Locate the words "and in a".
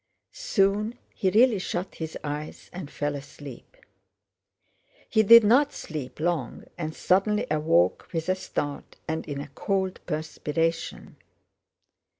9.07-9.49